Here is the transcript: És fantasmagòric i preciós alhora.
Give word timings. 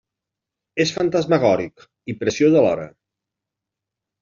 És 0.85 0.93
fantasmagòric 0.95 1.85
i 2.15 2.17
preciós 2.25 2.59
alhora. 2.65 2.89